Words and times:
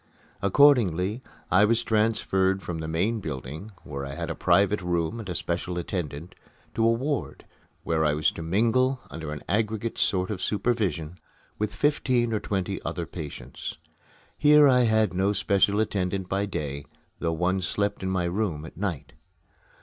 Accordingly, 0.41 1.21
I 1.51 1.63
was 1.63 1.83
transferred 1.83 2.63
from 2.63 2.79
the 2.79 2.87
main 2.87 3.19
building, 3.19 3.69
where 3.83 4.03
I 4.03 4.15
had 4.15 4.31
a 4.31 4.35
private 4.35 4.81
room 4.81 5.19
and 5.19 5.29
a 5.29 5.35
special 5.35 5.77
attendant, 5.77 6.33
to 6.73 6.83
a 6.83 6.91
ward 6.91 7.45
where 7.83 8.03
I 8.03 8.15
was 8.15 8.31
to 8.31 8.41
mingle, 8.41 8.99
under 9.11 9.31
an 9.31 9.41
aggregate 9.47 9.99
sort 9.99 10.31
of 10.31 10.41
supervision, 10.41 11.19
with 11.59 11.75
fifteen 11.75 12.33
or 12.33 12.39
twenty 12.39 12.81
other 12.81 13.05
patients. 13.05 13.77
Here 14.39 14.67
I 14.67 14.85
had 14.85 15.13
no 15.13 15.33
special 15.33 15.79
attendant 15.79 16.27
by 16.27 16.47
day, 16.47 16.85
though 17.19 17.33
one 17.33 17.61
slept 17.61 18.01
in 18.01 18.09
my 18.09 18.23
room 18.23 18.65
at 18.65 18.75
night. 18.77 19.13